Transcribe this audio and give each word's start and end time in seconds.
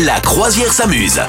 La 0.00 0.20
croisière 0.20 0.72
s'amuse. 0.72 1.20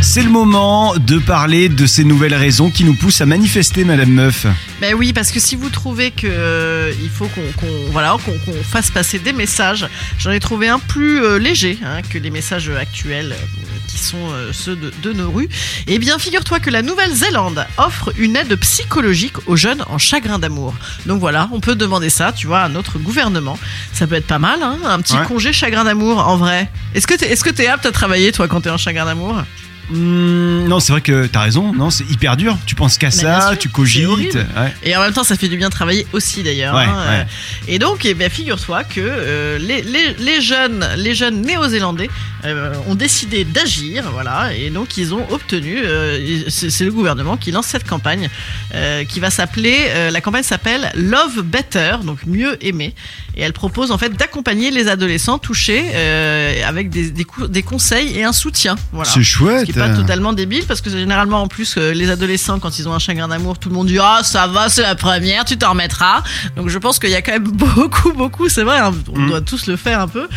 C'est 0.00 0.22
le 0.22 0.30
moment 0.30 0.96
de 0.96 1.18
parler 1.18 1.68
de 1.68 1.84
ces 1.86 2.02
nouvelles 2.02 2.34
raisons 2.34 2.70
qui 2.70 2.82
nous 2.84 2.94
poussent 2.94 3.20
à 3.20 3.26
manifester, 3.26 3.84
Madame 3.84 4.10
Meuf. 4.10 4.46
Ben 4.80 4.94
oui, 4.94 5.12
parce 5.12 5.30
que 5.30 5.38
si 5.38 5.54
vous 5.54 5.68
trouvez 5.68 6.10
que 6.10 6.26
euh, 6.26 6.92
il 7.02 7.10
faut 7.10 7.26
qu'on 7.26 7.42
qu'on- 7.60 7.90
voilà 7.92 8.16
qu'on 8.24 8.32
qu'on 8.38 8.62
fasse 8.62 8.90
passer 8.90 9.18
des 9.18 9.32
messages, 9.32 9.86
j'en 10.18 10.30
ai 10.30 10.40
trouvé 10.40 10.68
un 10.68 10.78
plus 10.78 11.22
euh, 11.22 11.38
léger 11.38 11.78
hein, 11.84 12.00
que 12.08 12.18
les 12.18 12.30
messages 12.30 12.70
actuels 12.70 13.32
euh, 13.32 13.67
qui 13.88 13.98
sont 13.98 14.30
euh, 14.30 14.50
ceux 14.52 14.76
de, 14.76 14.92
de 15.02 15.12
nos 15.12 15.30
rues. 15.30 15.48
Eh 15.88 15.98
bien, 15.98 16.18
figure-toi 16.18 16.60
que 16.60 16.70
la 16.70 16.82
Nouvelle-Zélande 16.82 17.66
offre 17.78 18.12
une 18.18 18.36
aide 18.36 18.54
psychologique 18.56 19.34
aux 19.46 19.56
jeunes 19.56 19.82
en 19.88 19.98
chagrin 19.98 20.38
d'amour. 20.38 20.74
Donc 21.06 21.18
voilà, 21.20 21.48
on 21.52 21.58
peut 21.60 21.74
demander 21.74 22.10
ça, 22.10 22.30
tu 22.32 22.46
vois, 22.46 22.60
à 22.60 22.68
notre 22.68 22.98
gouvernement. 22.98 23.58
Ça 23.92 24.06
peut 24.06 24.14
être 24.14 24.26
pas 24.26 24.38
mal, 24.38 24.62
hein, 24.62 24.78
un 24.84 25.00
petit 25.00 25.16
Ouais. 25.16 25.24
congé 25.26 25.52
chagrin 25.52 25.82
d'amour 25.84 26.18
en 26.28 26.36
vrai. 26.36 26.70
Est-ce 26.94 27.06
que 27.06 27.14
t'es 27.14 27.32
est-ce 27.32 27.42
que 27.42 27.50
t'es 27.50 27.66
apte 27.66 27.86
à 27.86 27.90
travailler 27.92 28.30
toi 28.30 28.46
quand 28.46 28.60
t'es 28.60 28.70
en 28.70 28.76
chagrin 28.78 29.06
d'amour? 29.06 29.42
Hmm, 29.90 30.66
non, 30.68 30.80
c'est 30.80 30.92
vrai 30.92 31.00
que 31.00 31.26
t'as 31.26 31.40
raison. 31.40 31.72
Non, 31.72 31.88
c'est 31.88 32.04
hyper 32.10 32.36
dur. 32.36 32.58
Tu 32.66 32.74
penses 32.74 32.98
qu'à 32.98 33.08
bien 33.08 33.18
ça, 33.40 33.48
sûr, 33.48 33.58
tu 33.58 33.70
cogites. 33.70 34.34
Ouais. 34.34 34.74
Et 34.82 34.94
en 34.94 35.00
même 35.00 35.14
temps, 35.14 35.24
ça 35.24 35.34
fait 35.34 35.48
du 35.48 35.56
bien 35.56 35.68
de 35.70 35.72
travailler 35.72 36.06
aussi 36.12 36.42
d'ailleurs. 36.42 36.74
Ouais, 36.74 36.84
hein, 36.84 37.06
ouais. 37.08 37.20
euh. 37.20 37.24
Et 37.68 37.78
donc, 37.78 38.04
eh 38.04 38.12
bien, 38.12 38.28
figure-toi 38.28 38.84
que 38.84 39.00
euh, 39.00 39.56
les, 39.58 39.80
les- 39.80 40.12
les 40.18 40.42
jeunes, 40.42 40.86
les 40.98 41.14
jeunes 41.14 41.40
néo-zélandais 41.40 42.10
euh, 42.44 42.74
ont 42.88 42.94
décidé 42.94 43.44
d'agir, 43.44 44.04
voilà, 44.12 44.52
et 44.54 44.70
donc 44.70 44.96
ils 44.96 45.14
ont 45.14 45.24
obtenu. 45.30 45.78
euh, 45.84 46.44
c'est 46.48 46.84
le 46.84 46.92
gouvernement 46.92 47.36
qui 47.36 47.50
lance 47.50 47.66
cette 47.66 47.86
campagne, 47.86 48.28
euh, 48.74 49.04
qui 49.04 49.20
va 49.20 49.30
s'appeler. 49.30 49.76
euh, 49.88 50.10
la 50.10 50.20
campagne 50.20 50.42
s'appelle 50.42 50.90
Love 50.94 51.42
Better, 51.42 51.96
donc 52.04 52.18
mieux 52.26 52.56
aimer, 52.64 52.94
et 53.36 53.42
elle 53.42 53.52
propose 53.52 53.90
en 53.90 53.98
fait 53.98 54.10
d'accompagner 54.10 54.70
les 54.70 54.88
adolescents 54.88 55.38
touchés 55.38 55.84
euh, 55.94 56.54
avec 56.66 56.90
des, 56.90 57.10
des, 57.10 57.26
des 57.48 57.62
conseils 57.62 58.16
et 58.18 58.24
un 58.24 58.32
soutien. 58.32 58.76
Voilà. 58.92 59.08
C'est 59.10 59.20
Ce 59.20 59.24
chouette. 59.24 59.64
qui 59.64 59.70
est 59.72 59.74
pas 59.74 59.90
totalement 59.94 60.32
débile 60.32 60.64
parce 60.66 60.80
que 60.80 60.90
généralement 60.90 61.42
en 61.42 61.48
plus 61.48 61.76
euh, 61.76 61.92
les 61.92 62.10
adolescents 62.10 62.58
quand 62.58 62.78
ils 62.78 62.88
ont 62.88 62.94
un 62.94 62.98
chagrin 62.98 63.28
d'amour 63.28 63.58
tout 63.58 63.68
le 63.68 63.74
monde 63.74 63.86
dit 63.88 63.98
ah 64.00 64.20
ça 64.22 64.46
va 64.46 64.68
c'est 64.68 64.82
la 64.82 64.94
première 64.94 65.44
tu 65.44 65.56
t'en 65.56 65.70
remettras 65.70 66.22
donc 66.56 66.68
je 66.68 66.78
pense 66.78 66.98
qu'il 66.98 67.10
y 67.10 67.14
a 67.14 67.22
quand 67.22 67.32
même 67.32 67.44
beaucoup 67.52 68.12
beaucoup 68.12 68.48
c'est 68.48 68.62
vrai 68.64 68.78
hein, 68.78 68.92
on 69.12 69.18
Mm. 69.18 69.28
doit 69.28 69.40
tous 69.40 69.66
le 69.66 69.76
faire 69.76 70.00
un 70.00 70.08
peu 70.08 70.28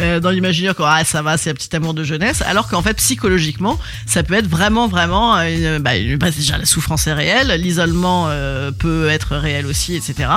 euh, 0.00 0.18
dans 0.20 0.30
l'imaginaire 0.30 0.74
quoi 0.74 0.90
ah 0.92 1.04
ça 1.04 1.22
va 1.22 1.36
c'est 1.36 1.49
un 1.50 1.54
petit 1.54 1.74
amour 1.76 1.94
de 1.94 2.02
jeunesse 2.04 2.42
alors 2.46 2.68
qu'en 2.68 2.82
fait 2.82 2.94
psychologiquement 2.94 3.78
ça 4.06 4.22
peut 4.22 4.34
être 4.34 4.48
vraiment 4.48 4.88
vraiment 4.88 5.36
euh, 5.36 5.76
une, 5.76 5.82
bah, 5.82 5.96
une- 5.96 6.16
bah, 6.16 6.30
déjà 6.30 6.58
la 6.58 6.64
souffrance 6.66 7.06
est 7.06 7.12
réelle 7.12 7.48
l'isolement 7.60 8.26
euh, 8.28 8.70
peut 8.70 9.08
être 9.08 9.36
réel 9.36 9.66
aussi 9.66 9.94
etc 9.96 10.28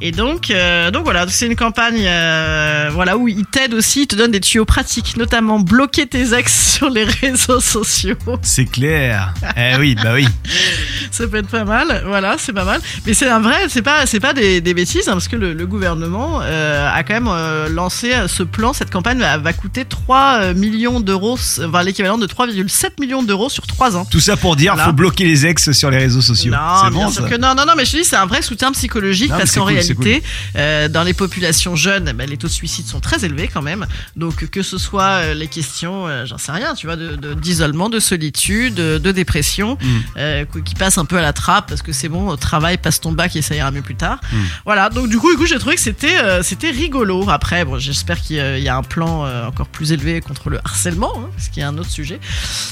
et 0.00 0.12
donc 0.12 0.50
euh, 0.50 0.90
donc 0.90 1.04
voilà 1.04 1.26
c'est 1.28 1.46
une 1.46 1.56
campagne 1.56 2.02
euh, 2.06 2.90
voilà 2.92 3.16
où 3.16 3.28
ils 3.28 3.44
t'aident 3.46 3.74
aussi 3.74 4.02
ils 4.02 4.06
te 4.06 4.16
donnent 4.16 4.30
des 4.32 4.40
tuyaux 4.40 4.64
pratiques 4.64 5.16
notamment 5.16 5.58
bloquer 5.60 6.06
tes 6.06 6.34
ex 6.34 6.74
sur 6.74 6.90
les 6.90 7.04
réseaux 7.04 7.60
sociaux 7.60 8.16
C'est 8.42 8.64
clair. 8.64 9.32
eh 9.56 9.76
oui, 9.78 9.94
bah 9.94 10.10
oui. 10.14 10.26
ça 11.10 11.26
peut 11.28 11.36
être 11.38 11.48
pas 11.48 11.64
mal, 11.64 12.02
voilà, 12.06 12.36
c'est 12.38 12.52
pas 12.52 12.64
mal. 12.64 12.80
Mais 13.06 13.14
c'est 13.14 13.28
un 13.28 13.40
vrai, 13.40 13.56
c'est 13.68 13.82
pas, 13.82 14.06
c'est 14.06 14.20
pas 14.20 14.32
des, 14.32 14.60
des 14.60 14.74
bêtises, 14.74 15.08
hein, 15.08 15.12
parce 15.12 15.28
que 15.28 15.36
le, 15.36 15.52
le 15.52 15.66
gouvernement 15.66 16.40
a 16.40 17.02
quand 17.04 17.20
même 17.20 17.68
lancé 17.74 18.12
ce 18.26 18.42
plan. 18.42 18.72
Cette 18.72 18.90
campagne 18.90 19.18
va, 19.18 19.38
va 19.38 19.52
coûter 19.52 19.84
3 19.84 20.43
euh, 20.44 20.54
millions 20.54 21.00
d'euros, 21.00 21.38
enfin 21.64 21.82
l'équivalent 21.82 22.18
de 22.18 22.26
3,7 22.26 23.00
millions 23.00 23.22
d'euros 23.22 23.48
sur 23.48 23.66
3 23.66 23.96
ans. 23.96 24.04
Tout 24.04 24.20
ça 24.20 24.36
pour 24.36 24.56
dire, 24.56 24.72
Voilà. 24.74 24.88
faut 24.88 24.92
bloquer 24.94 25.24
les 25.24 25.46
ex 25.46 25.72
sur 25.72 25.90
les 25.90 25.98
réseaux 25.98 26.20
sociaux. 26.22 26.52
Non, 26.52 26.90
bien 26.90 27.10
sûr 27.10 27.28
que 27.28 27.36
non, 27.36 27.54
non, 27.54 27.64
non, 27.66 27.72
mais 27.76 27.84
je 27.84 27.92
te 27.92 27.96
dis, 27.98 28.04
c'est 28.04 28.16
un 28.16 28.26
vrai 28.26 28.42
soutien 28.42 28.70
psychologique 28.72 29.30
Non, 29.30 29.38
parce 29.38 29.52
qu'en 29.52 29.64
cool, 29.64 29.72
réalité, 29.74 30.22
euh, 30.56 30.88
dans 30.88 31.02
les 31.02 31.14
populations 31.14 31.76
jeunes, 31.76 32.12
ben, 32.14 32.28
les 32.28 32.36
taux 32.36 32.46
de 32.48 32.52
suicide 32.52 32.86
sont 32.86 33.00
très 33.00 33.24
élevés 33.24 33.48
quand 33.52 33.62
même. 33.62 33.86
Donc 34.16 34.46
que 34.50 34.62
ce 34.62 34.78
soit 34.78 35.02
euh, 35.22 35.34
les 35.34 35.48
questions, 35.48 36.06
euh, 36.06 36.26
j'en 36.26 36.38
sais 36.38 36.52
rien, 36.52 36.74
tu 36.74 36.86
vois, 36.86 36.96
de 36.96 37.16
de- 37.16 37.34
d'isolement, 37.34 37.88
de, 37.88 37.98
solitude, 38.00 38.74
de, 38.74 38.98
de 38.98 39.12
dépression, 39.12 39.76
Mm. 40.16 40.60
qui 40.64 40.74
passent 40.74 40.98
un 40.98 41.04
peu 41.04 41.16
à 41.18 41.22
la 41.22 41.32
trappe 41.32 41.68
parce 41.68 41.82
que 41.82 41.92
c'est 41.92 42.08
bon, 42.08 42.28
au 42.28 42.36
travail, 42.36 42.76
passe 42.78 43.00
ton 43.00 43.12
bac 43.12 43.34
et 43.36 43.42
ça 43.42 43.54
ira 43.54 43.70
mieux 43.70 43.82
plus 43.82 43.94
tard. 43.96 44.18
Mm. 44.32 44.36
Voilà, 44.64 44.90
donc 44.90 45.08
du 45.08 45.18
coup, 45.18 45.30
du 45.30 45.36
coup 45.36 45.46
j'ai 45.46 45.58
trouvé 45.58 45.74
que 45.76 45.80
c'était 45.80 46.14
c'était 46.42 46.70
rigolo. 46.70 47.28
Après, 47.28 47.64
bon, 47.64 47.78
j'espère 47.78 48.20
qu'il 48.20 48.36
y 48.36 48.68
a- 48.68 48.74
un 48.76 48.82
plan 48.82 49.24
encore 49.46 49.68
plus 49.68 49.92
élevé 49.92 50.20
contre 50.34 50.50
le 50.50 50.58
harcèlement, 50.64 51.12
hein, 51.16 51.28
ce 51.38 51.48
qui 51.48 51.60
est 51.60 51.62
un 51.62 51.78
autre 51.78 51.90
sujet. 51.90 52.18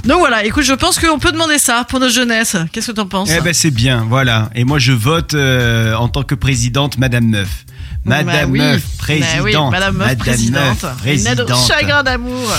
Donc 0.04 0.18
voilà, 0.18 0.44
écoute, 0.44 0.64
je 0.64 0.72
pense 0.74 0.98
qu'on 0.98 1.18
peut 1.18 1.30
demander 1.32 1.58
ça 1.58 1.84
pour 1.88 2.00
notre 2.00 2.12
jeunesse. 2.12 2.56
Qu'est-ce 2.72 2.88
que 2.88 2.96
t'en 2.96 3.06
penses 3.06 3.30
Eh 3.30 3.40
ben 3.40 3.54
c'est 3.54 3.70
bien, 3.70 4.04
voilà. 4.08 4.50
Et 4.54 4.64
moi 4.64 4.78
je 4.78 4.92
vote 4.92 5.34
euh, 5.34 5.94
en 5.94 6.08
tant 6.08 6.22
que 6.24 6.34
présidente 6.34 6.98
Madame 6.98 7.24
Meuf. 7.26 7.64
Madame 8.04 8.26
Bah 8.26 8.46
oui. 8.48 8.58
Meuf, 8.58 8.82
Bah 8.82 8.88
présidente. 8.98 9.42
oui, 9.44 9.56
Madame 9.70 9.96
Meuf, 9.96 10.16
présidente. 10.18 10.82
Meuf, 10.82 10.92
Une 10.92 10.98
présidente. 10.98 11.66
chagrin 11.68 12.02
d'amour. 12.02 12.50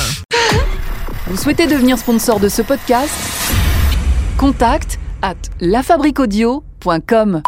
Vous 1.28 1.38
souhaitez 1.38 1.68
devenir 1.68 1.98
sponsor 1.98 2.40
de 2.40 2.48
ce 2.50 2.62
podcast? 2.62 3.12
Contact 4.38 5.00
à 5.22 5.34
lafabriquaudio.com. 5.60 7.42